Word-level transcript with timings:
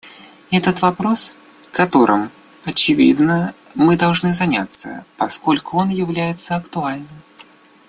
Это 0.49 0.71
вопрос, 0.81 1.35
которым, 1.71 2.31
очевидно, 2.65 3.53
мы 3.75 3.95
должны 3.97 4.33
заняться, 4.33 5.05
поскольку 5.15 5.77
он 5.77 5.89
является 5.89 6.55
актуальным. 6.55 7.21